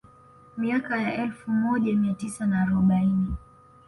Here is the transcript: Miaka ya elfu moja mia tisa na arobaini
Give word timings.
Miaka 0.57 1.01
ya 1.01 1.13
elfu 1.15 1.51
moja 1.51 1.93
mia 1.95 2.13
tisa 2.13 2.45
na 2.45 2.61
arobaini 2.61 3.35